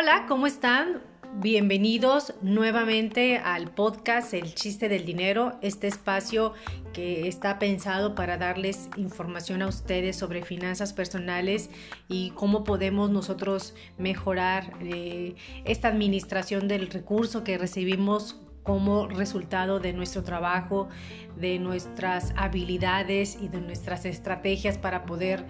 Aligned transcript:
Hola, 0.00 0.26
¿cómo 0.28 0.46
están? 0.46 1.02
Bienvenidos 1.40 2.32
nuevamente 2.40 3.38
al 3.38 3.72
podcast 3.72 4.32
El 4.32 4.54
chiste 4.54 4.88
del 4.88 5.04
dinero, 5.04 5.58
este 5.60 5.88
espacio 5.88 6.52
que 6.92 7.26
está 7.26 7.58
pensado 7.58 8.14
para 8.14 8.38
darles 8.38 8.90
información 8.96 9.60
a 9.60 9.66
ustedes 9.66 10.14
sobre 10.14 10.44
finanzas 10.44 10.92
personales 10.92 11.68
y 12.06 12.30
cómo 12.36 12.62
podemos 12.62 13.10
nosotros 13.10 13.74
mejorar 13.96 14.72
eh, 14.82 15.34
esta 15.64 15.88
administración 15.88 16.68
del 16.68 16.90
recurso 16.90 17.42
que 17.42 17.58
recibimos 17.58 18.40
como 18.62 19.08
resultado 19.08 19.80
de 19.80 19.94
nuestro 19.94 20.22
trabajo, 20.22 20.88
de 21.36 21.58
nuestras 21.58 22.34
habilidades 22.36 23.36
y 23.40 23.48
de 23.48 23.60
nuestras 23.62 24.04
estrategias 24.04 24.78
para 24.78 25.06
poder 25.06 25.44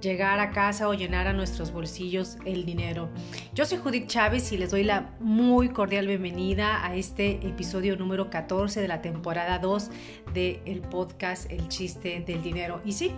llegar 0.00 0.38
a 0.40 0.50
casa 0.50 0.88
o 0.88 0.94
llenar 0.94 1.26
a 1.26 1.32
nuestros 1.32 1.72
bolsillos 1.72 2.36
el 2.44 2.64
dinero. 2.64 3.08
Yo 3.54 3.64
soy 3.64 3.78
Judith 3.78 4.06
Chávez 4.06 4.52
y 4.52 4.58
les 4.58 4.70
doy 4.70 4.84
la 4.84 5.10
muy 5.20 5.68
cordial 5.70 6.06
bienvenida 6.06 6.84
a 6.84 6.94
este 6.94 7.46
episodio 7.46 7.96
número 7.96 8.30
14 8.30 8.80
de 8.80 8.88
la 8.88 9.02
temporada 9.02 9.58
2 9.58 9.90
del 10.34 10.60
el 10.64 10.80
podcast 10.80 11.50
El 11.50 11.68
chiste 11.68 12.22
del 12.26 12.42
dinero. 12.42 12.80
Y 12.84 12.92
sí, 12.92 13.12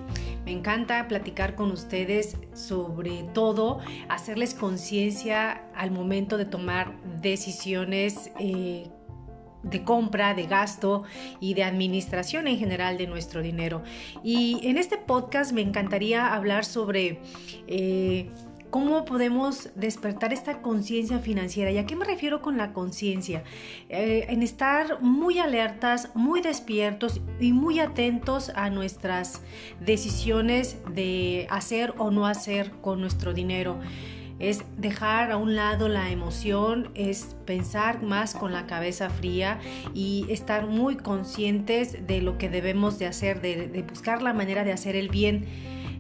me 0.45 0.53
encanta 0.53 1.07
platicar 1.09 1.55
con 1.55 1.71
ustedes 1.71 2.37
sobre 2.55 3.25
todo, 3.35 3.81
hacerles 4.09 4.55
conciencia 4.55 5.63
al 5.75 5.91
momento 5.91 6.37
de 6.37 6.45
tomar 6.45 6.95
decisiones. 7.21 8.31
Eh, 8.39 8.89
de 9.71 9.85
compra, 9.85 10.35
de 10.35 10.47
gasto 10.47 11.05
y 11.41 11.55
de 11.55 11.65
administración 11.65 12.49
en 12.49 12.59
general 12.59 12.99
de 12.99 13.07
nuestro 13.07 13.43
dinero. 13.43 13.83
Y 14.23 14.61
en 14.63 14.79
este 14.79 14.97
podcast 14.99 15.53
me 15.53 15.63
encantaría 15.63 16.35
hablar 16.35 16.65
sobre 16.65 17.21
eh, 17.67 18.31
cómo 18.71 19.05
podemos 19.05 19.71
despertar 19.75 20.33
esta 20.33 20.63
conciencia 20.63 21.19
financiera. 21.19 21.71
¿Y 21.71 21.79
a 21.79 21.87
qué 21.87 21.97
me 21.97 22.05
refiero 22.05 22.41
con 22.41 22.57
la 22.57 22.73
conciencia? 22.73 23.43
Eh, 23.89 24.27
en 24.29 24.43
estar 24.43 25.03
muy 25.03 25.39
alertas, 25.39 26.11
muy 26.15 26.41
despiertos 26.41 27.21
y 27.41 27.53
muy 27.53 27.81
atentos 27.81 28.51
a 28.55 28.71
nuestras 28.71 29.43
decisiones 29.81 30.79
de 30.95 31.47
hacer 31.51 31.95
o 31.99 32.11
no 32.11 32.27
hacer 32.27 32.71
con 32.81 33.01
nuestro 33.01 33.35
dinero 33.35 33.79
es 34.41 34.65
dejar 34.79 35.31
a 35.31 35.37
un 35.37 35.55
lado 35.55 35.89
la 35.89 36.11
emoción, 36.11 36.89
es 36.95 37.37
pensar 37.45 38.03
más 38.03 38.35
con 38.35 38.53
la 38.53 38.67
cabeza 38.67 39.11
fría 39.11 39.61
y 39.95 40.27
estar 40.31 40.67
muy 40.67 40.97
conscientes 40.97 42.07
de 42.07 42.23
lo 42.23 42.39
que 42.39 42.49
debemos 42.49 42.99
de 42.99 43.07
hacer, 43.07 43.43
de, 43.43 43.85
buscar 43.89 44.23
la 44.23 44.33
manera 44.33 44.65
de 44.65 44.73
hacer 44.73 44.97
el 44.97 45.09
bien. 45.09 45.47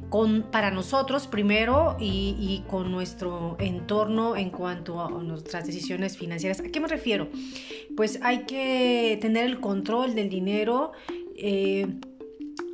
Con, 0.09 0.43
para 0.51 0.73
nosotros 0.73 1.29
primero 1.29 1.97
y, 2.01 2.65
con 2.67 2.91
nuestro 2.91 3.57
entorno 3.61 4.35
en 4.35 4.51
cuanto 4.51 5.01
a 5.01 5.09
nuestras 5.09 5.67
decisiones 5.67 6.19
financieras. 6.19 6.59
¿A 6.59 6.65
qué 6.65 6.81
me 6.81 6.89
refiero? 6.89 7.29
Pues 7.97 8.19
hay 8.21 8.41
que 8.41 9.19
tener 9.21 9.45
el 9.47 9.61
control 9.61 10.17
del 10.17 10.29
dinero. 10.29 10.91
Eh, 11.37 11.87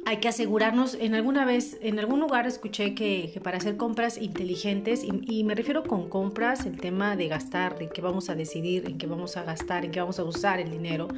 hay 0.07 0.19
que 0.19 0.29
asegurarnos, 0.29 0.95
en 0.95 1.17
alguna 1.17 1.45
vez, 1.45 1.79
en 1.81 1.99
algún 1.99 2.21
lugar 2.21 2.47
escuché 2.47 2.95
que, 2.95 3.41
para 3.43 3.59
hacer 3.59 3.77
compras 3.77 4.19
inteligentes, 4.19 5.03
y, 5.03 5.43
me 5.43 5.57
refiero 5.57 5.83
con 5.83 6.09
compras, 6.09 6.65
el 6.65 6.79
tema 6.79 7.17
de 7.17 7.27
gastar, 7.27 7.77
de 7.77 7.89
qué 7.89 8.01
vamos 8.03 8.31
a 8.31 8.37
decidir, 8.37 8.87
en 8.87 8.99
qué 8.99 9.09
vamos 9.09 9.37
a 9.37 9.43
gastar, 9.43 9.85
en 9.85 9.91
qué 9.91 9.99
vamos 9.99 10.21
a 10.21 10.25
usar 10.25 10.61
el 10.61 10.71
dinero. 10.71 11.09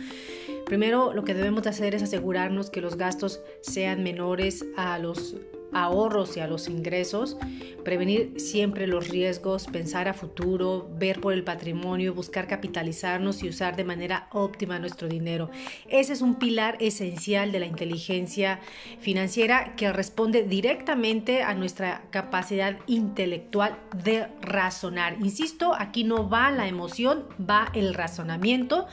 Primero 0.65 1.13
lo 1.13 1.23
que 1.23 1.35
debemos 1.35 1.65
de 1.65 1.71
hacer 1.71 1.95
es 1.95 2.03
asegurarnos 2.03 2.71
que 2.71 2.81
los 2.81 2.97
gastos 2.97 3.43
sean 3.61 4.03
menores 4.03 4.65
a 4.79 4.99
los 4.99 5.37
ahorros 5.73 6.37
y 6.37 6.41
a 6.41 6.47
los 6.47 6.69
ingresos, 6.69 7.37
prevenir 7.85 8.35
siempre 8.39 8.87
los 8.87 9.09
riesgos, 9.09 9.67
pensar 9.67 10.09
a 10.09 10.15
futuro, 10.15 10.89
ver 10.99 11.21
por 11.21 11.33
el 11.33 11.45
patrimonio, 11.45 12.15
buscar 12.15 12.47
capitalizarnos 12.47 13.43
y 13.43 13.49
usar 13.49 13.77
de 13.77 13.85
manera 13.85 14.29
óptima 14.33 14.79
nuestro 14.79 15.09
dinero. 15.09 15.51
Ese 15.89 16.13
es 16.13 16.23
un 16.23 16.37
pilar 16.37 16.77
esencial 16.81 17.53
de 17.53 17.61
la 17.61 17.67
inteligencia 17.67 18.61
financiera 19.01 19.75
que 19.77 19.93
responde 19.93 20.43
directamente 20.43 21.43
a 21.43 21.55
nuestra 21.55 22.03
capacidad 22.11 22.77
intelectual 22.87 23.79
de 24.03 24.27
razonar. 24.41 25.17
Insisto, 25.21 25.75
aquí 25.75 26.05
no 26.05 26.29
va 26.29 26.51
la 26.51 26.69
emoción, 26.69 27.25
va 27.39 27.71
el 27.75 27.95
razonamiento 27.95 28.87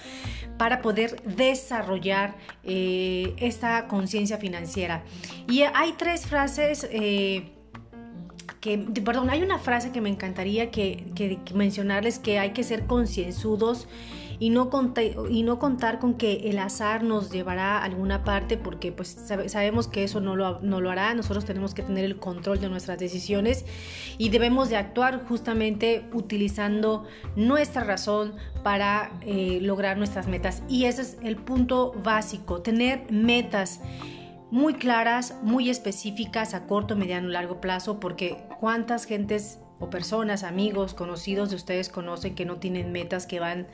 para 0.57 0.81
poder 0.81 1.22
desarrollar 1.24 2.36
eh, 2.63 3.34
esta 3.38 3.88
conciencia 3.88 4.38
financiera. 4.38 5.03
Y 5.50 5.62
hay 5.62 5.94
tres 5.97 6.25
frases 6.25 6.65
eh, 6.92 7.52
que, 8.62 8.78
perdón, 8.78 9.30
hay 9.30 9.44
una 9.44 9.59
frase 9.59 9.92
que 9.92 10.02
me 10.02 10.09
encantaría 10.09 10.72
que, 10.72 11.12
que 11.16 11.40
mencionarles 11.53 12.20
que 12.20 12.40
hay 12.40 12.52
que 12.52 12.64
ser 12.64 12.86
concienzudos 12.86 13.88
y 14.40 14.50
no, 14.50 14.70
y 15.30 15.44
no 15.44 15.59
contar 15.59 16.00
con 16.00 16.16
que 16.16 16.50
el 16.50 16.59
azar 16.59 17.04
nos 17.04 17.31
llevará 17.31 17.78
a 17.78 17.84
alguna 17.84 18.24
parte 18.24 18.58
porque 18.58 18.92
pues 18.92 19.18
sabemos 19.48 19.88
que 19.88 20.04
eso 20.04 20.20
no 20.20 20.36
lo, 20.36 20.59
no 20.62 20.81
lo 20.81 20.92
hará, 20.92 21.14
nosotros 21.14 21.46
tenemos 21.46 21.74
que 21.74 21.84
tener 21.84 22.06
el 22.06 22.18
control 22.18 22.59
de 22.59 22.70
nuestras 22.70 22.98
decisiones 22.98 23.66
y 24.18 24.30
debemos 24.30 24.70
de 24.70 24.78
actuar 24.78 25.25
justamente 25.28 26.06
utilizando 26.14 27.06
nuestra 27.36 27.84
razón 27.84 28.36
para 28.64 29.12
eh, 29.22 29.59
lograr 29.62 29.98
nuestras 29.98 30.28
metas. 30.28 30.64
Y 30.68 30.86
ese 30.86 31.04
es 31.04 31.18
el 31.24 31.36
punto 31.38 31.94
básico, 32.04 32.62
tener 32.62 33.12
metas 33.12 33.80
muy 34.51 34.75
claras, 34.75 35.35
muy 35.41 35.69
específicas 35.69 36.53
a 36.53 36.66
corto, 36.67 36.95
mediano, 36.95 37.29
largo 37.29 37.61
plazo, 37.61 38.00
porque 38.00 38.38
cuántas 38.59 39.06
gentes 39.06 39.59
o 39.79 39.89
personas, 39.89 40.44
amigos, 40.44 40.94
conocidos 40.94 41.50
de 41.50 41.56
ustedes 41.56 41.89
conocen 41.89 42.35
que 42.35 42.45
no 42.45 42.57
tienen 42.57 42.91
metas, 42.91 43.25
que 43.25 43.39
van 43.39 43.67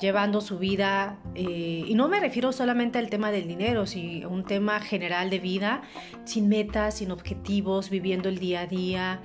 llevando 0.00 0.40
su 0.40 0.58
vida, 0.58 1.18
eh, 1.34 1.84
y 1.86 1.94
no 1.94 2.08
me 2.08 2.20
refiero 2.20 2.52
solamente 2.52 2.98
al 2.98 3.10
tema 3.10 3.32
del 3.32 3.48
dinero, 3.48 3.86
sino 3.86 4.28
un 4.28 4.44
tema 4.44 4.80
general 4.80 5.30
de 5.30 5.40
vida, 5.40 5.82
sin 6.24 6.48
metas, 6.48 6.98
sin 6.98 7.10
objetivos, 7.10 7.90
viviendo 7.90 8.28
el 8.28 8.38
día 8.38 8.60
a 8.60 8.66
día, 8.66 9.20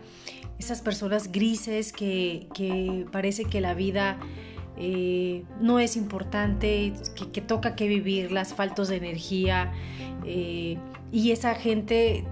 esas 0.59 0.81
personas 0.81 1.31
grises 1.31 1.91
que, 1.93 3.05
parece 3.11 3.45
que 3.45 3.61
la 3.61 3.73
vida 3.73 4.17
eh, 4.77 5.43
no 5.59 5.79
es 5.79 5.95
importante, 5.95 6.93
que, 7.33 7.41
toca 7.41 7.75
que 7.75 7.87
vivir, 7.87 8.31
las 8.31 8.53
faltos 8.53 8.89
de 8.89 8.97
energía, 8.97 9.71
eh, 10.25 10.77
y 11.11 11.31
esa 11.31 11.55
gente 11.55 12.25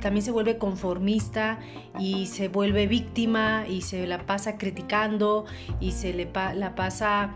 también 0.00 0.24
se 0.24 0.30
vuelve 0.30 0.56
conformista 0.58 1.58
y 1.98 2.26
se 2.26 2.48
vuelve 2.48 2.86
víctima 2.86 3.66
y 3.68 3.82
se 3.82 4.06
la 4.06 4.24
pasa 4.26 4.56
criticando 4.56 5.44
y 5.78 5.92
se 5.92 6.14
le 6.14 6.28
la 6.54 6.74
pasa 6.74 7.34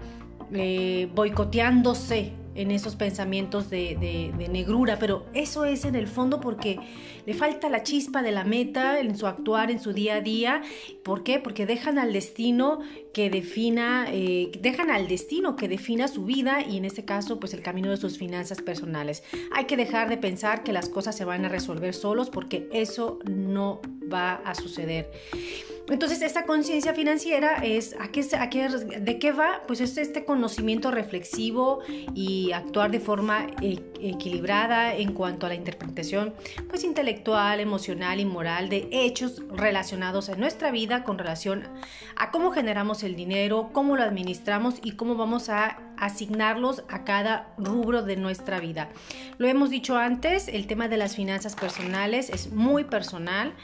eh, 0.52 1.10
boicoteándose 1.14 2.32
en 2.54 2.70
esos 2.70 2.96
pensamientos 2.96 3.70
de, 3.70 4.32
negrura, 4.50 4.98
pero 4.98 5.26
eso 5.34 5.64
es 5.64 5.84
en 5.84 5.94
el 5.94 6.06
fondo 6.06 6.40
porque 6.40 6.78
le 7.26 7.34
falta 7.34 7.68
la 7.68 7.82
chispa 7.82 8.22
de 8.22 8.30
la 8.30 8.44
meta 8.44 9.00
en 9.00 9.16
su 9.16 9.26
actuar, 9.26 9.70
en 9.70 9.80
su 9.80 9.92
día 9.92 10.16
a 10.16 10.20
día. 10.20 10.62
¿Por 11.02 11.22
qué? 11.22 11.38
Porque 11.40 11.66
dejan 11.66 11.98
al 11.98 12.12
destino 12.12 12.80
que 13.12 13.30
defina, 13.30 14.06
eh, 14.10 14.52
dejan 14.60 14.90
al 14.90 15.08
destino 15.08 15.56
que 15.56 15.68
defina 15.68 16.08
su 16.08 16.24
vida 16.24 16.62
y 16.62 16.76
en 16.76 16.84
este 16.84 17.04
caso, 17.04 17.40
pues 17.40 17.54
el 17.54 17.62
camino 17.62 17.90
de 17.90 17.96
sus 17.96 18.18
finanzas 18.18 18.60
personales. 18.60 19.22
Hay 19.52 19.64
que 19.64 19.76
dejar 19.76 20.08
de 20.08 20.16
pensar 20.16 20.62
que 20.62 20.72
las 20.72 20.88
cosas 20.88 21.16
se 21.16 21.24
van 21.24 21.44
a 21.44 21.48
resolver 21.48 21.94
solos 21.94 22.30
porque 22.30 22.68
eso 22.72 23.18
no 23.24 23.80
va 24.12 24.34
a 24.34 24.54
suceder. 24.54 25.10
Entonces, 25.88 26.22
esta 26.22 26.46
conciencia 26.46 26.94
financiera 26.94 27.56
es, 27.56 27.94
¿a 28.00 28.10
qué, 28.10 28.22
¿de 28.22 29.18
qué 29.18 29.32
va? 29.32 29.62
Pues 29.66 29.82
es 29.82 29.98
este 29.98 30.24
conocimiento 30.24 30.90
reflexivo 30.90 31.80
y 32.14 32.52
actuar 32.52 32.90
de 32.90 33.00
forma 33.00 33.48
e, 33.60 33.82
equilibrada 34.00 34.94
en 34.94 35.12
cuanto 35.12 35.44
a 35.44 35.50
la 35.50 35.54
interpretación 35.54 36.32
pues, 36.70 36.84
intelectual, 36.84 37.60
emocional 37.60 38.18
y 38.18 38.24
moral 38.24 38.70
de 38.70 38.88
hechos 38.90 39.42
relacionados 39.50 40.30
en 40.30 40.40
nuestra 40.40 40.70
vida 40.70 41.04
con 41.04 41.18
relación 41.18 41.68
a 42.16 42.30
cómo 42.30 42.50
generamos 42.50 43.02
el 43.02 43.14
dinero, 43.14 43.68
cómo 43.72 43.96
lo 43.96 44.04
administramos 44.04 44.76
y 44.82 44.92
cómo 44.92 45.16
vamos 45.16 45.50
a 45.50 45.80
asignarlos 45.98 46.82
a 46.88 47.04
cada 47.04 47.54
rubro 47.58 48.02
de 48.02 48.16
nuestra 48.16 48.58
vida. 48.58 48.88
Lo 49.36 49.48
hemos 49.48 49.68
dicho 49.68 49.96
antes, 49.96 50.48
el 50.48 50.66
tema 50.66 50.88
de 50.88 50.96
las 50.96 51.14
finanzas 51.14 51.54
personales 51.56 52.30
es 52.30 52.52
muy 52.52 52.84
personal 52.84 53.54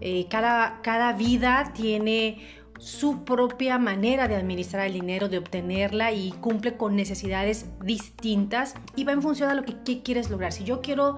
eh, 0.00 0.26
cada, 0.28 0.80
cada 0.82 1.12
vida 1.12 1.72
tiene 1.74 2.38
su 2.78 3.24
propia 3.24 3.78
manera 3.78 4.28
de 4.28 4.36
administrar 4.36 4.86
el 4.86 4.92
dinero, 4.92 5.28
de 5.28 5.38
obtenerla 5.38 6.12
y 6.12 6.32
cumple 6.32 6.76
con 6.76 6.96
necesidades 6.96 7.66
distintas 7.82 8.74
y 8.94 9.04
va 9.04 9.12
en 9.12 9.22
función 9.22 9.50
a 9.50 9.54
lo 9.54 9.64
que, 9.64 10.02
quieres 10.02 10.30
lograr. 10.30 10.52
Si 10.52 10.64
yo 10.64 10.80
quiero 10.82 11.16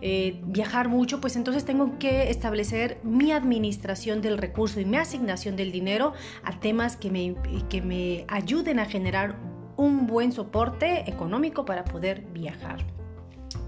eh, 0.00 0.40
viajar 0.46 0.88
mucho, 0.88 1.20
pues 1.20 1.36
entonces 1.36 1.64
tengo 1.64 1.98
que 1.98 2.30
establecer 2.30 2.98
mi 3.02 3.32
administración 3.32 4.20
del 4.20 4.38
recurso 4.38 4.80
y 4.80 4.84
mi 4.84 4.96
asignación 4.96 5.56
del 5.56 5.72
dinero 5.72 6.12
a 6.42 6.58
temas 6.58 6.96
que 6.96 7.10
me, 7.10 7.34
que 7.68 7.82
me 7.82 8.24
ayuden 8.28 8.80
a 8.80 8.86
generar 8.86 9.36
un 9.76 10.06
buen 10.06 10.32
soporte 10.32 11.08
económico 11.08 11.64
para 11.64 11.84
poder 11.84 12.22
viajar. 12.32 12.95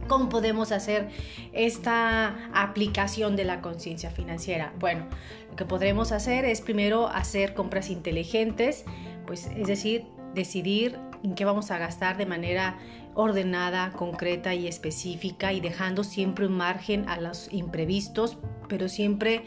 ¿Cómo 0.09 0.31
podemos 0.31 0.73
hacer 0.73 1.09
esta 1.53 2.51
aplicación 2.55 3.37
de 3.37 3.45
la 3.45 3.61
conciencia 3.61 4.11
financiera? 4.11 4.73
Bueno, 4.81 5.07
lo 5.51 5.57
que 5.57 5.67
podremos 5.67 6.13
hacer 6.13 6.47
es 6.47 6.63
primero 6.63 7.09
hacer 7.09 7.53
compras 7.53 7.91
inteligentes, 7.91 8.85
pues 9.27 9.51
es 9.55 9.67
decir, 9.67 10.07
decidir 10.35 10.99
en 11.23 11.35
qué 11.35 11.45
vamos 11.45 11.71
a 11.71 11.79
gastar 11.79 12.17
de 12.17 12.25
manera 12.25 12.79
ordenada, 13.15 13.93
concreta 13.93 14.55
y 14.55 14.67
específica 14.67 15.53
y 15.53 15.61
dejando 15.61 16.05
siempre 16.05 16.47
un 16.47 16.57
margen 16.57 17.07
a 17.09 17.21
los 17.21 17.53
imprevistos, 17.53 18.39
pero 18.69 18.89
siempre 18.89 19.43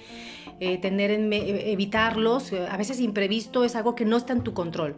eh, 0.60 0.78
tener 0.78 1.10
en, 1.10 1.34
evitarlos. 1.34 2.54
A 2.54 2.78
veces 2.78 3.00
imprevisto 3.00 3.64
es 3.64 3.76
algo 3.76 3.96
que 3.96 4.06
no 4.06 4.18
está 4.18 4.34
en 4.34 4.44
tu 4.44 4.54
control. 4.54 4.96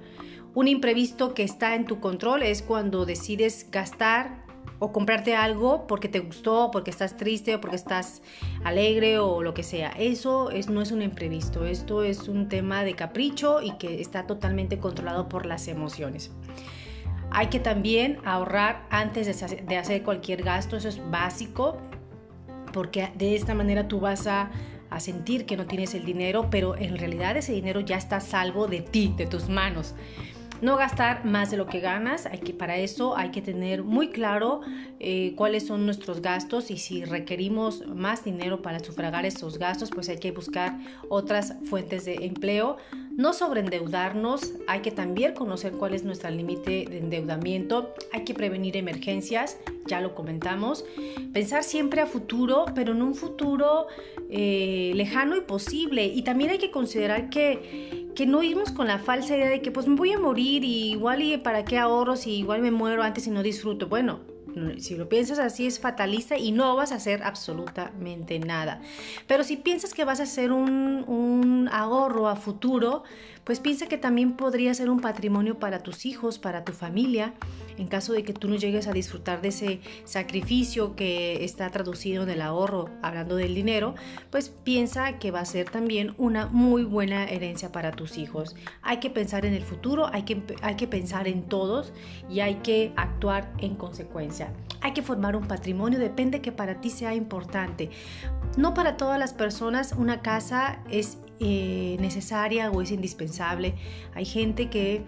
Un 0.56 0.68
imprevisto 0.68 1.34
que 1.34 1.44
está 1.44 1.76
en 1.76 1.86
tu 1.86 2.00
control 2.00 2.44
es 2.44 2.62
cuando 2.62 3.06
decides 3.06 3.70
gastar 3.72 4.43
o 4.80 4.92
comprarte 4.92 5.36
algo 5.36 5.88
porque 5.88 6.10
te 6.10 6.20
gustó, 6.20 6.70
porque 6.72 6.92
estás 6.92 7.16
triste 7.16 7.56
o 7.56 7.62
porque 7.62 7.78
estás 7.78 8.22
alegre 8.64 9.18
o 9.20 9.42
lo 9.42 9.54
que 9.54 9.64
sea. 9.64 9.90
Eso 9.92 10.52
es, 10.52 10.70
no 10.70 10.82
es 10.82 10.92
un 10.92 11.02
imprevisto, 11.02 11.66
esto 11.66 12.04
es 12.04 12.28
un 12.28 12.50
tema 12.50 12.84
de 12.84 12.94
capricho 12.96 13.62
y 13.62 13.72
que 13.78 14.02
está 14.02 14.28
totalmente 14.28 14.80
controlado 14.80 15.30
por 15.30 15.46
las 15.46 15.68
emociones. 15.68 16.32
Hay 17.32 17.48
que 17.48 17.60
también 17.60 18.20
ahorrar 18.26 18.86
antes 18.90 19.26
de 19.66 19.78
hacer 19.78 20.04
cualquier 20.04 20.44
gasto, 20.44 20.78
eso 20.78 20.90
es 20.90 21.02
básico, 21.10 21.78
porque 22.74 23.10
de 23.16 23.36
esta 23.36 23.56
manera 23.56 23.88
tú 23.88 24.00
vas 24.00 24.28
a, 24.28 24.52
a 24.90 25.00
sentir 25.00 25.46
que 25.46 25.58
no 25.58 25.66
tienes 25.66 25.96
el 25.96 26.06
dinero, 26.06 26.50
pero 26.52 26.76
en 26.76 26.98
realidad 26.98 27.36
ese 27.38 27.54
dinero 27.54 27.80
ya 27.80 27.98
está 27.98 28.20
salvo 28.20 28.68
de 28.68 28.82
ti, 28.82 29.14
de 29.18 29.26
tus 29.26 29.50
manos. 29.50 29.96
No 30.64 30.78
gastar 30.78 31.26
más 31.26 31.52
de 31.52 31.58
lo 31.58 31.66
que 31.66 31.82
ganas, 31.82 32.26
hay 32.26 32.40
que, 32.40 32.54
para 32.54 32.78
eso 32.78 33.18
hay 33.18 33.32
que 33.32 33.42
tener 33.42 33.84
muy 33.84 34.08
claro 34.08 34.62
eh, 35.02 35.34
cuáles 35.36 35.68
son 35.68 35.86
nuestros 35.86 36.22
gastos 36.22 36.72
y 36.72 36.78
si 36.78 37.04
requerimos 37.04 37.86
más 37.86 38.24
dinero 38.24 38.62
para 38.62 38.80
sufragar 38.80 39.26
esos 39.26 39.60
gastos, 39.60 39.90
pues 39.90 40.08
hay 40.08 40.20
que 40.20 40.32
buscar 40.32 40.80
otras 41.10 41.56
fuentes 41.66 42.06
de 42.06 42.24
empleo. 42.26 42.78
No 43.12 43.34
sobreendeudarnos, 43.34 44.54
hay 44.66 44.80
que 44.80 44.92
también 44.92 45.34
conocer 45.34 45.74
cuál 45.74 45.94
es 45.94 46.06
nuestro 46.06 46.30
límite 46.30 46.86
de 46.90 47.00
endeudamiento, 47.00 47.94
hay 48.14 48.24
que 48.24 48.34
prevenir 48.34 48.78
emergencias, 48.78 49.58
ya 49.86 50.00
lo 50.00 50.16
comentamos. 50.16 50.86
Pensar 51.34 51.66
siempre 51.66 52.00
a 52.00 52.06
futuro, 52.06 52.66
pero 52.74 52.94
en 52.94 53.02
un 53.02 53.16
futuro 53.16 53.88
eh, 54.30 54.94
lejano 54.96 55.36
y 55.36 55.42
posible. 55.42 56.06
Y 56.06 56.22
también 56.22 56.52
hay 56.52 56.58
que 56.58 56.72
considerar 56.72 57.30
que 57.30 58.03
que 58.16 58.26
no 58.26 58.44
irnos 58.44 58.72
con 58.72 58.88
la 58.88 59.00
falsa 59.00 59.36
idea 59.36 59.50
de 59.50 59.62
que 59.62 59.72
pues 59.72 59.88
me 59.88 59.96
voy 59.96 60.12
a 60.12 60.20
morir 60.20 60.64
y 60.64 60.92
igual 60.92 61.22
y 61.22 61.38
para 61.38 61.66
qué 61.66 61.78
ahorro 61.78 62.16
si 62.16 62.32
igual 62.36 62.62
me 62.62 62.72
muero 62.72 63.04
antes 63.04 63.28
y 63.28 63.32
no 63.32 63.44
disfruto. 63.44 63.88
Bueno, 63.88 64.20
si 64.80 64.96
lo 64.96 65.10
piensas 65.10 65.40
así 65.40 65.66
es 65.66 65.80
fatalista 65.80 66.38
y 66.38 66.52
no 66.52 66.76
vas 66.76 66.92
a 66.92 66.96
hacer 66.96 67.24
absolutamente 67.24 68.40
nada. 68.40 68.82
Pero 69.28 69.44
si 69.44 69.58
piensas 69.58 69.94
que 69.94 70.06
vas 70.06 70.20
a 70.20 70.24
hacer 70.24 70.52
un, 70.52 71.70
ahorro 71.72 72.28
a 72.28 72.36
futuro, 72.36 73.04
pues 73.44 73.60
piensa 73.60 73.88
que 73.88 73.98
también 73.98 74.34
podría 74.34 74.74
ser 74.74 74.90
un 74.90 75.00
patrimonio 75.00 75.60
para 75.60 75.80
tus 75.80 76.06
hijos, 76.06 76.40
para 76.40 76.64
tu 76.64 76.74
familia 76.74 77.34
en 77.78 77.88
caso 77.88 78.14
de 78.14 78.24
que 78.24 78.34
tú 78.34 78.48
no 78.48 78.56
llegues 78.56 78.88
a 78.88 78.92
disfrutar 78.92 79.42
de 79.42 79.50
ese 79.50 79.80
sacrificio 80.06 80.96
que 80.96 81.44
está 81.44 81.70
traducido 81.70 82.24
en 82.24 82.30
el 82.30 82.42
ahorro, 82.42 82.90
hablando 83.02 83.36
del 83.36 83.56
dinero, 83.56 83.96
pues 84.30 84.50
piensa 84.50 85.20
que 85.20 85.32
va 85.32 85.40
a 85.40 85.46
ser 85.46 85.70
también 85.70 86.14
una 86.18 86.48
muy 86.48 86.84
buena 86.84 87.26
herencia 87.26 87.72
para 87.72 87.92
tus 87.92 88.18
hijos. 88.18 88.56
Hay 88.82 88.98
que 88.98 89.10
pensar 89.10 89.46
en 89.46 89.54
el 89.54 89.64
futuro, 89.64 90.08
hay 90.12 90.24
que, 90.24 90.42
hay 90.62 90.76
que 90.76 90.88
pensar 90.88 91.28
en 91.28 91.44
todos 91.44 91.94
y 92.30 92.42
hay 92.42 92.56
que 92.56 92.92
actuar 92.96 93.52
en 93.60 93.76
consecuencia. 93.76 94.43
Hay 94.82 94.94
que 94.94 95.02
formar 95.02 95.36
un 95.36 95.48
patrimonio, 95.48 96.00
depende 96.00 96.42
que 96.42 96.52
para 96.52 96.82
ti 96.82 96.90
sea 96.90 97.16
importante. 97.16 97.90
No 98.58 98.74
para 98.74 98.98
todas 98.98 99.18
las 99.18 99.34
personas 99.34 99.94
una 99.98 100.22
casa 100.22 100.80
es 100.90 101.18
eh, 101.40 101.98
necesaria 102.00 102.70
o 102.70 102.82
es 102.82 102.92
indispensable. 102.92 103.76
Hay 104.14 104.26
gente 104.26 104.70
que 104.70 105.04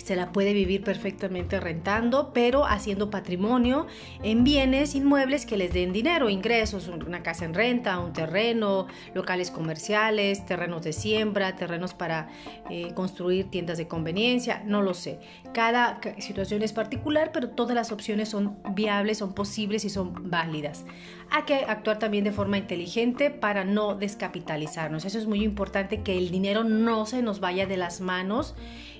se 0.00 0.16
la 0.16 0.32
puede 0.32 0.52
vivir 0.52 0.82
perfectamente 0.82 1.60
rentando, 1.60 2.32
pero 2.32 2.66
haciendo 2.66 3.10
patrimonio 3.10 3.86
en 4.22 4.44
bienes 4.44 4.94
inmuebles 4.94 5.46
que 5.46 5.56
les 5.56 5.72
den 5.72 5.92
dinero, 5.92 6.28
ingresos, 6.28 6.88
una 6.88 7.22
casa 7.22 7.44
en 7.44 7.54
renta, 7.54 7.98
un 7.98 8.12
terreno, 8.12 8.86
locales 9.14 9.50
comerciales, 9.50 10.44
terrenos 10.46 10.82
de 10.82 10.92
siembra, 10.92 11.56
terrenos 11.56 11.94
para 11.94 12.28
eh, 12.70 12.92
construir 12.94 13.50
tiendas 13.50 13.78
de 13.78 13.88
conveniencia, 13.88 14.62
no 14.64 14.82
lo 14.82 14.94
sé. 14.94 15.20
Cada 15.52 16.00
situación 16.18 16.62
es 16.62 16.72
particular, 16.72 17.30
pero 17.32 17.50
todas 17.50 17.74
las 17.74 17.92
opciones 17.92 18.28
son 18.28 18.58
viables, 18.74 19.18
son 19.18 19.34
posibles 19.34 19.84
y 19.84 19.90
son 19.90 20.30
válidas. 20.30 20.84
Hay 21.30 21.44
que 21.44 21.54
actuar 21.54 21.98
también 21.98 22.24
de 22.24 22.32
forma 22.32 22.58
inteligente 22.58 23.30
para 23.30 23.64
no 23.64 23.94
descapitalizarnos. 23.94 25.04
Eso 25.04 25.18
es 25.18 25.26
muy 25.26 25.42
importante, 25.42 26.02
que 26.02 26.18
el 26.18 26.30
dinero 26.30 26.64
no 26.64 27.06
se 27.06 27.22
nos 27.22 27.40
vaya 27.40 27.66
de 27.66 27.76
las 27.76 28.00
manos. 28.00 28.54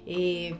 Eh, 0.06 0.56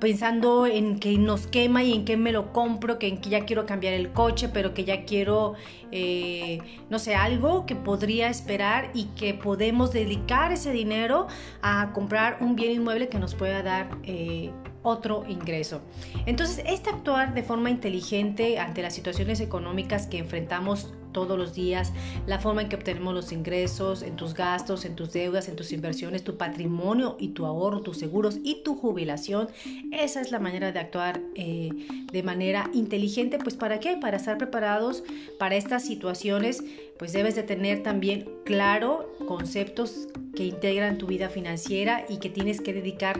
pensando 0.00 0.66
en 0.66 0.98
que 0.98 1.16
nos 1.18 1.46
quema 1.46 1.82
y 1.82 1.92
en 1.92 2.04
que 2.04 2.16
me 2.16 2.32
lo 2.32 2.52
compro, 2.52 2.98
que 2.98 3.08
en 3.08 3.18
que 3.18 3.30
ya 3.30 3.44
quiero 3.44 3.66
cambiar 3.66 3.94
el 3.94 4.12
coche, 4.12 4.48
pero 4.48 4.74
que 4.74 4.84
ya 4.84 5.04
quiero, 5.04 5.54
eh, 5.90 6.58
no 6.90 6.98
sé, 6.98 7.14
algo 7.14 7.66
que 7.66 7.76
podría 7.76 8.28
esperar 8.28 8.90
y 8.94 9.04
que 9.16 9.34
podemos 9.34 9.92
dedicar 9.92 10.52
ese 10.52 10.72
dinero 10.72 11.26
a 11.62 11.92
comprar 11.92 12.38
un 12.40 12.56
bien 12.56 12.72
inmueble 12.72 13.08
que 13.08 13.18
nos 13.18 13.34
pueda 13.34 13.62
dar 13.62 13.88
eh, 14.02 14.50
otro 14.86 15.24
ingreso. 15.28 15.80
Entonces, 16.26 16.62
este 16.66 16.90
actuar 16.90 17.34
de 17.34 17.42
forma 17.42 17.70
inteligente 17.70 18.58
ante 18.58 18.82
las 18.82 18.94
situaciones 18.94 19.40
económicas 19.40 20.06
que 20.06 20.18
enfrentamos 20.18 20.94
todos 21.16 21.38
los 21.38 21.54
días, 21.54 21.94
la 22.26 22.38
forma 22.38 22.60
en 22.60 22.68
que 22.68 22.76
obtenemos 22.76 23.14
los 23.14 23.32
ingresos, 23.32 24.02
en 24.02 24.16
tus 24.16 24.34
gastos, 24.34 24.84
en 24.84 24.94
tus 24.94 25.14
deudas, 25.14 25.48
en 25.48 25.56
tus 25.56 25.72
inversiones, 25.72 26.22
tu 26.22 26.36
patrimonio 26.36 27.16
y 27.18 27.28
tu 27.28 27.46
ahorro, 27.46 27.80
tus 27.80 27.96
seguros 27.96 28.38
y 28.44 28.62
tu 28.62 28.76
jubilación. 28.76 29.48
Esa 29.92 30.20
es 30.20 30.30
la 30.30 30.38
manera 30.38 30.72
de 30.72 30.78
actuar 30.78 31.22
eh, 31.34 31.70
de 32.12 32.22
manera 32.22 32.68
inteligente. 32.74 33.38
Pues 33.38 33.56
¿para 33.56 33.80
qué? 33.80 33.96
Para 33.96 34.18
estar 34.18 34.36
preparados 34.36 35.04
para 35.38 35.56
estas 35.56 35.86
situaciones, 35.86 36.62
pues 36.98 37.14
debes 37.14 37.34
de 37.34 37.44
tener 37.44 37.82
también 37.82 38.28
claro 38.44 39.10
conceptos 39.26 40.08
que 40.34 40.44
integran 40.44 40.98
tu 40.98 41.06
vida 41.06 41.30
financiera 41.30 42.04
y 42.10 42.18
que 42.18 42.28
tienes 42.28 42.60
que 42.60 42.74
dedicar 42.74 43.18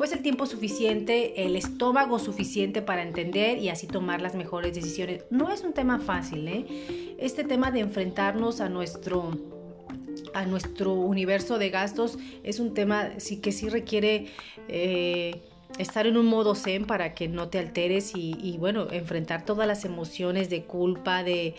pues 0.00 0.12
el 0.12 0.22
tiempo 0.22 0.46
suficiente, 0.46 1.44
el 1.44 1.56
estómago 1.56 2.18
suficiente 2.18 2.80
para 2.80 3.02
entender 3.02 3.58
y 3.58 3.68
así 3.68 3.86
tomar 3.86 4.22
las 4.22 4.34
mejores 4.34 4.74
decisiones. 4.74 5.26
No 5.28 5.52
es 5.52 5.62
un 5.62 5.74
tema 5.74 5.98
fácil, 6.00 6.48
¿eh? 6.48 6.64
Este 7.18 7.44
tema 7.44 7.70
de 7.70 7.80
enfrentarnos 7.80 8.62
a 8.62 8.70
nuestro 8.70 9.38
a 10.32 10.46
nuestro 10.46 10.94
universo 10.94 11.58
de 11.58 11.68
gastos 11.68 12.16
es 12.44 12.60
un 12.60 12.72
tema 12.72 13.10
sí 13.18 13.42
que 13.42 13.52
sí 13.52 13.68
requiere 13.68 14.28
eh, 14.68 15.42
estar 15.76 16.06
en 16.06 16.16
un 16.16 16.24
modo 16.24 16.54
zen 16.54 16.86
para 16.86 17.12
que 17.12 17.28
no 17.28 17.48
te 17.48 17.58
alteres 17.58 18.16
y, 18.16 18.34
y 18.40 18.56
bueno 18.56 18.90
enfrentar 18.90 19.44
todas 19.44 19.68
las 19.68 19.84
emociones 19.84 20.48
de 20.48 20.62
culpa 20.62 21.22
de 21.22 21.56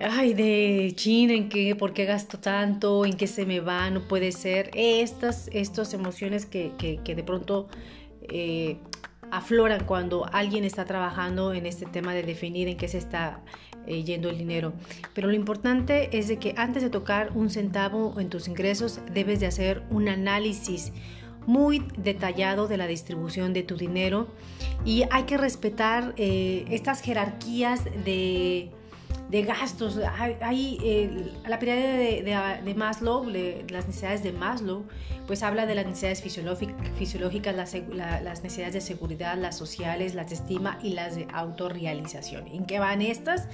ay, 0.00 0.34
de 0.34 0.92
chin, 0.94 1.30
en 1.30 1.48
qué, 1.48 1.74
por 1.76 1.92
qué 1.92 2.04
gasto 2.04 2.38
tanto, 2.38 3.04
en 3.04 3.16
qué 3.16 3.26
se 3.26 3.44
me 3.46 3.60
va, 3.60 3.90
no 3.90 4.06
puede 4.08 4.32
ser. 4.32 4.70
Estas, 4.74 5.48
estas 5.52 5.92
emociones 5.94 6.46
que, 6.46 6.72
que, 6.78 7.14
de 7.14 7.22
pronto 7.22 7.68
eh, 8.22 8.78
afloran 9.30 9.84
cuando 9.84 10.26
alguien 10.32 10.64
está 10.64 10.84
trabajando 10.84 11.52
en 11.52 11.66
este 11.66 11.86
tema 11.86 12.14
de 12.14 12.22
definir 12.22 12.68
en 12.68 12.76
qué 12.76 12.88
se 12.88 12.98
está 12.98 13.42
eh, 13.86 14.02
yendo 14.02 14.30
el 14.30 14.38
dinero. 14.38 14.72
Pero 15.14 15.28
lo 15.28 15.34
importante 15.34 16.16
es 16.16 16.28
de 16.28 16.38
que 16.38 16.54
antes 16.56 16.82
de 16.82 16.90
tocar 16.90 17.32
un 17.34 17.50
centavo 17.50 18.18
en 18.18 18.30
tus 18.30 18.48
ingresos, 18.48 19.00
debes 19.12 19.40
de 19.40 19.46
hacer 19.46 19.82
un 19.90 20.08
análisis 20.08 20.92
muy 21.46 21.82
detallado 21.96 22.68
de 22.68 22.76
la 22.76 22.86
distribución 22.86 23.52
de 23.52 23.62
tu 23.62 23.76
dinero 23.76 24.28
y 24.84 25.04
hay 25.10 25.24
que 25.24 25.36
respetar 25.36 26.14
eh, 26.16 26.64
estas 26.68 27.00
jerarquías 27.00 27.84
de 28.04 28.70
de 29.30 29.42
gastos. 29.42 29.98
Hay, 30.40 30.78
eh, 30.82 31.32
la 31.46 31.58
pirámide 31.58 32.22
de, 32.22 32.74
Maslow, 32.74 33.24
las 33.24 33.86
necesidades 33.86 34.22
de 34.24 34.32
Maslow, 34.32 34.86
pues 35.26 35.44
habla 35.44 35.66
de 35.66 35.76
las 35.76 35.86
necesidades 35.86 36.20
fisiológicas, 36.20 37.54
las, 37.54 37.74
las, 37.94 38.42
necesidades 38.42 38.74
de 38.74 38.80
seguridad, 38.80 39.38
las 39.38 39.56
sociales, 39.56 40.14
las 40.14 40.30
de 40.30 40.34
estima 40.34 40.78
y 40.82 40.94
las 40.94 41.14
de 41.14 41.28
autorrealización. 41.32 42.48
¿En 42.48 42.66
qué 42.66 42.80
van 42.80 43.02
estas? 43.02 43.48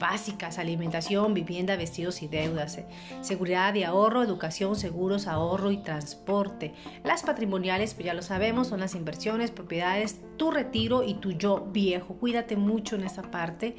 Básicas, 0.00 0.58
alimentación, 0.58 1.32
vivienda, 1.34 1.76
vestidos 1.76 2.22
y 2.22 2.28
deudas, 2.28 2.78
eh. 2.78 2.86
seguridad 3.20 3.74
y 3.74 3.84
ahorro, 3.84 4.24
educación, 4.24 4.74
seguros, 4.74 5.28
ahorro 5.28 5.70
y 5.70 5.76
transporte. 5.76 6.74
Las 7.04 7.22
patrimoniales, 7.22 7.94
pues 7.94 8.06
ya 8.06 8.14
lo 8.14 8.22
sabemos, 8.22 8.68
son 8.68 8.80
las 8.80 8.96
inversiones, 8.96 9.52
propiedades, 9.52 10.20
tu 10.36 10.50
retiro 10.50 11.04
y 11.04 11.14
tu 11.14 11.32
yo 11.32 11.68
viejo. 11.70 12.14
Cuídate 12.14 12.56
mucho 12.56 12.96
en 12.96 13.04
esa 13.04 13.30
parte. 13.30 13.76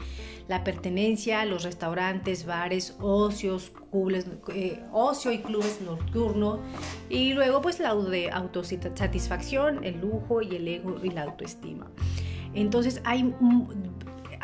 La 0.47 0.63
pertenencia, 0.63 1.40
los 1.45 1.63
restaurantes, 1.63 2.45
bares, 2.45 2.95
ocios, 2.99 3.71
clubes, 3.91 4.25
eh, 4.53 4.79
ocio 4.91 5.31
y 5.31 5.39
clubes 5.39 5.79
nocturnos. 5.81 6.59
Y 7.09 7.33
luego 7.33 7.61
pues 7.61 7.79
la 7.79 7.95
de 7.95 8.31
autosatisfacción, 8.31 9.83
el 9.83 9.99
lujo 10.01 10.41
y 10.41 10.55
el 10.55 10.67
ego 10.67 10.97
y 11.03 11.09
la 11.09 11.23
autoestima. 11.23 11.87
Entonces 12.53 13.01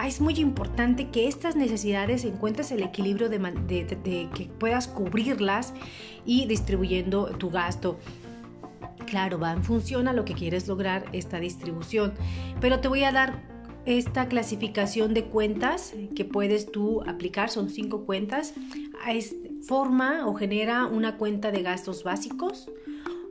es 0.05 0.21
muy 0.21 0.35
importante 0.35 1.09
que 1.09 1.27
estas 1.27 1.55
necesidades 1.55 2.23
encuentres 2.23 2.71
el 2.71 2.83
equilibrio 2.83 3.29
de, 3.29 3.39
de 3.39 4.29
que 4.33 4.45
puedas 4.59 4.87
cubrirlas 4.87 5.73
y 6.25 6.45
distribuyendo 6.45 7.25
tu 7.37 7.49
gasto. 7.49 7.97
Claro, 9.05 9.39
va 9.39 9.53
en 9.53 9.63
función 9.63 10.07
a 10.07 10.13
lo 10.13 10.25
que 10.25 10.33
quieres 10.33 10.67
lograr 10.67 11.05
esta 11.13 11.39
distribución, 11.39 12.13
pero 12.59 12.81
te 12.81 12.89
voy 12.89 13.03
a 13.05 13.11
dar 13.11 13.56
esta 13.87 14.27
clasificación 14.27 15.13
de 15.13 15.23
cuentas 15.23 15.93
que 16.13 16.25
puedes 16.25 16.69
tú 16.69 17.01
aplicar, 17.07 17.49
son 17.49 17.69
cinco 17.69 18.03
cuentas, 18.03 18.53
forma 19.65 20.27
o 20.27 20.33
genera 20.35 20.85
una 20.85 21.15
cuenta 21.15 21.51
de 21.51 21.63
gastos 21.63 22.03
básicos, 22.03 22.69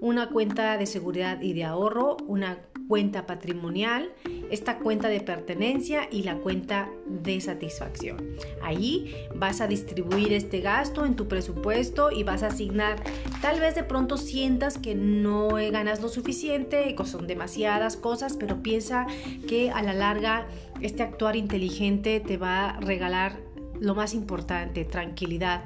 una 0.00 0.30
cuenta 0.30 0.78
de 0.78 0.86
seguridad 0.86 1.42
y 1.42 1.52
de 1.52 1.64
ahorro, 1.64 2.16
una 2.26 2.58
cuenta 2.88 3.26
patrimonial, 3.26 4.12
esta 4.50 4.78
cuenta 4.78 5.08
de 5.08 5.20
pertenencia 5.20 6.08
y 6.10 6.22
la 6.22 6.36
cuenta 6.36 6.88
de 7.06 7.40
satisfacción. 7.40 8.36
Ahí 8.62 9.14
vas 9.34 9.60
a 9.60 9.66
distribuir 9.66 10.32
este 10.32 10.60
gasto 10.60 11.04
en 11.04 11.16
tu 11.16 11.28
presupuesto 11.28 12.10
y 12.10 12.22
vas 12.22 12.42
a 12.42 12.48
asignar, 12.48 13.02
tal 13.42 13.60
vez 13.60 13.74
de 13.74 13.82
pronto 13.82 14.16
sientas 14.16 14.78
que 14.78 14.94
no 14.94 15.48
ganas 15.48 16.00
lo 16.00 16.08
suficiente, 16.08 16.94
que 16.94 17.04
son 17.04 17.26
demasiadas 17.26 17.96
cosas, 17.96 18.36
pero 18.36 18.62
piensa 18.62 19.06
que 19.48 19.70
a 19.70 19.82
la 19.82 19.92
larga 19.92 20.46
este 20.80 21.02
actuar 21.02 21.36
inteligente 21.36 22.20
te 22.20 22.36
va 22.36 22.70
a 22.70 22.80
regalar 22.80 23.38
lo 23.80 23.94
más 23.94 24.14
importante, 24.14 24.84
tranquilidad, 24.84 25.64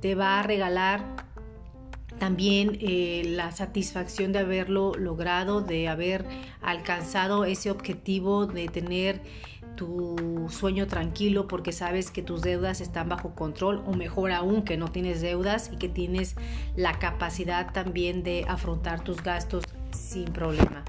te 0.00 0.14
va 0.14 0.40
a 0.40 0.42
regalar 0.42 1.23
también 2.18 2.78
eh, 2.80 3.22
la 3.26 3.52
satisfacción 3.52 4.32
de 4.32 4.40
haberlo 4.40 4.94
logrado, 4.94 5.60
de 5.60 5.88
haber 5.88 6.24
alcanzado 6.62 7.44
ese 7.44 7.70
objetivo, 7.70 8.46
de 8.46 8.68
tener 8.68 9.20
tu 9.76 10.46
sueño 10.50 10.86
tranquilo 10.86 11.48
porque 11.48 11.72
sabes 11.72 12.10
que 12.10 12.22
tus 12.22 12.42
deudas 12.42 12.80
están 12.80 13.08
bajo 13.08 13.34
control 13.34 13.82
o 13.86 13.92
mejor 13.92 14.30
aún 14.30 14.62
que 14.62 14.76
no 14.76 14.88
tienes 14.88 15.20
deudas 15.20 15.70
y 15.72 15.76
que 15.76 15.88
tienes 15.88 16.36
la 16.76 16.98
capacidad 16.98 17.72
también 17.72 18.22
de 18.22 18.44
afrontar 18.48 19.02
tus 19.02 19.22
gastos 19.22 19.64
sin 19.90 20.26
problema. 20.26 20.84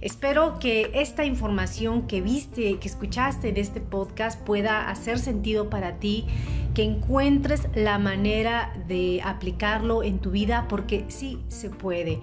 Espero 0.00 0.58
que 0.58 0.90
esta 0.94 1.26
información 1.26 2.06
que 2.06 2.22
viste, 2.22 2.78
que 2.78 2.88
escuchaste 2.88 3.50
en 3.50 3.58
este 3.58 3.82
podcast 3.82 4.40
pueda 4.40 4.88
hacer 4.88 5.18
sentido 5.18 5.68
para 5.68 5.96
ti, 5.96 6.24
que 6.74 6.82
encuentres 6.82 7.68
la 7.74 7.98
manera 7.98 8.72
de 8.86 9.20
aplicarlo 9.24 10.02
en 10.02 10.18
tu 10.18 10.30
vida 10.30 10.66
porque 10.68 11.04
sí 11.08 11.38
se 11.48 11.70
puede. 11.70 12.20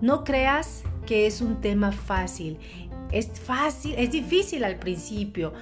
No 0.00 0.24
creas 0.24 0.82
que 1.06 1.26
es 1.26 1.40
un 1.40 1.60
tema 1.60 1.92
fácil. 1.92 2.58
Es 3.12 3.28
fácil, 3.28 3.94
es 3.96 4.10
difícil 4.10 4.64
al 4.64 4.78
principio. 4.78 5.52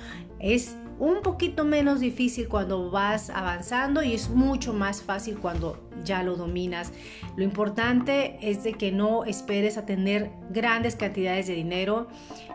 Es 0.41 0.77
un 0.99 1.23
poquito 1.23 1.65
menos 1.65 2.01
difícil 2.01 2.49
cuando 2.49 2.91
vas 2.91 3.31
avanzando 3.31 4.03
y 4.03 4.15
es 4.15 4.31
mucho 4.31 4.73
más 4.73 5.03
fácil 5.03 5.39
cuando 5.39 5.89
ya 6.05 6.23
lo 6.23 6.37
dominas. 6.37 6.93
Lo 7.37 7.45
importante 7.45 8.39
es 8.41 8.63
de 8.65 8.75
que 8.75 8.93
no 8.93 9.25
esperes 9.25 9.77
a 9.77 9.87
tener 9.87 10.31
grandes 10.51 10.97
cantidades 10.97 11.47
de 11.47 11.55
dinero. 11.55 12.09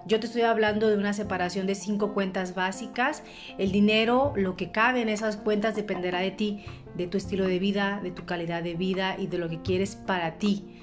Yo 0.05 0.19
te 0.19 0.27
estoy 0.27 0.43
hablando 0.43 0.87
de 0.87 0.97
una 0.97 1.13
separación 1.13 1.67
de 1.67 1.75
cinco 1.75 2.13
cuentas 2.13 2.55
básicas. 2.55 3.23
El 3.57 3.71
dinero, 3.71 4.33
lo 4.35 4.55
que 4.55 4.71
cabe 4.71 5.01
en 5.01 5.09
esas 5.09 5.37
cuentas 5.37 5.75
dependerá 5.75 6.19
de 6.19 6.31
ti, 6.31 6.63
de 6.95 7.07
tu 7.07 7.17
estilo 7.17 7.47
de 7.47 7.59
vida, 7.59 7.99
de 8.01 8.11
tu 8.11 8.25
calidad 8.25 8.63
de 8.63 8.75
vida 8.75 9.15
y 9.17 9.27
de 9.27 9.37
lo 9.37 9.49
que 9.49 9.61
quieres 9.61 9.95
para 9.95 10.37
ti 10.37 10.79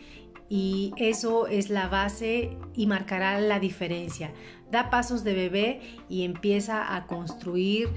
y 0.48 0.92
eso 0.96 1.46
es 1.46 1.70
la 1.70 1.88
base 1.88 2.56
y 2.74 2.86
marcará 2.86 3.40
la 3.40 3.58
diferencia. 3.58 4.32
Da 4.70 4.90
pasos 4.90 5.24
de 5.24 5.34
bebé 5.34 5.80
y 6.08 6.24
empieza 6.24 6.96
a 6.96 7.06
construir, 7.06 7.88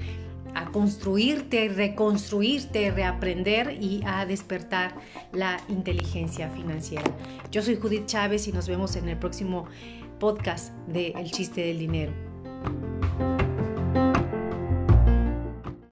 a 0.54 0.66
construirte, 0.66 1.68
reconstruirte, 1.68 2.90
reaprender 2.90 3.78
y 3.80 4.02
a 4.04 4.26
despertar 4.26 4.94
la 5.32 5.60
inteligencia 5.68 6.48
financiera. 6.50 7.04
Yo 7.50 7.62
soy 7.62 7.76
Judith 7.76 8.06
Chávez 8.06 8.48
y 8.48 8.52
nos 8.52 8.68
vemos 8.68 8.96
en 8.96 9.08
el 9.08 9.16
próximo 9.16 9.66
podcast 10.18 10.72
de 10.86 11.08
El 11.16 11.30
chiste 11.30 11.62
del 11.62 11.78
dinero. 11.78 12.12